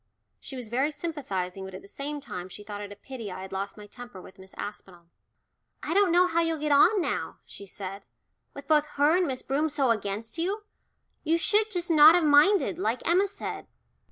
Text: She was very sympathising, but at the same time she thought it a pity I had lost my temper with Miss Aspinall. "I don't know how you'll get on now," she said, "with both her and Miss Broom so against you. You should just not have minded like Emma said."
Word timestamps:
She 0.39 0.55
was 0.55 0.69
very 0.69 0.89
sympathising, 0.89 1.63
but 1.63 1.75
at 1.75 1.83
the 1.83 1.87
same 1.87 2.19
time 2.21 2.49
she 2.49 2.63
thought 2.63 2.81
it 2.81 2.91
a 2.91 2.95
pity 2.95 3.31
I 3.31 3.43
had 3.43 3.51
lost 3.51 3.77
my 3.77 3.85
temper 3.85 4.19
with 4.19 4.39
Miss 4.39 4.55
Aspinall. 4.57 5.11
"I 5.83 5.93
don't 5.93 6.11
know 6.11 6.25
how 6.25 6.41
you'll 6.41 6.57
get 6.57 6.71
on 6.71 6.99
now," 7.01 7.37
she 7.45 7.67
said, 7.67 8.07
"with 8.55 8.67
both 8.67 8.87
her 8.97 9.15
and 9.17 9.27
Miss 9.27 9.43
Broom 9.43 9.69
so 9.69 9.91
against 9.91 10.39
you. 10.39 10.63
You 11.23 11.37
should 11.37 11.69
just 11.69 11.91
not 11.91 12.15
have 12.15 12.23
minded 12.23 12.79
like 12.79 13.07
Emma 13.07 13.27
said." 13.27 13.67